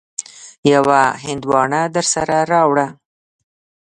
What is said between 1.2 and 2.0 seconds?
هندواڼه